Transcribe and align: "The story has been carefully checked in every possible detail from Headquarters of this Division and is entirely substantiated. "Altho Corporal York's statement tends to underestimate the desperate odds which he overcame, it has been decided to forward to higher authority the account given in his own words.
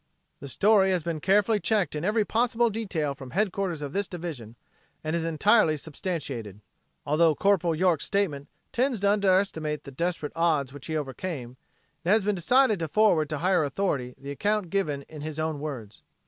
"The 0.39 0.47
story 0.47 0.89
has 0.89 1.03
been 1.03 1.19
carefully 1.19 1.59
checked 1.59 1.95
in 1.95 2.03
every 2.03 2.25
possible 2.25 2.71
detail 2.71 3.13
from 3.13 3.29
Headquarters 3.29 3.83
of 3.83 3.93
this 3.93 4.07
Division 4.07 4.55
and 5.03 5.15
is 5.15 5.23
entirely 5.23 5.77
substantiated. 5.77 6.59
"Altho 7.05 7.35
Corporal 7.35 7.75
York's 7.75 8.05
statement 8.05 8.47
tends 8.71 8.99
to 9.01 9.11
underestimate 9.11 9.83
the 9.83 9.91
desperate 9.91 10.33
odds 10.35 10.73
which 10.73 10.87
he 10.87 10.97
overcame, 10.97 11.55
it 12.03 12.09
has 12.09 12.25
been 12.25 12.33
decided 12.33 12.79
to 12.79 12.87
forward 12.87 13.29
to 13.29 13.37
higher 13.37 13.63
authority 13.63 14.15
the 14.17 14.31
account 14.31 14.71
given 14.71 15.03
in 15.03 15.21
his 15.21 15.37
own 15.37 15.59
words. 15.59 16.01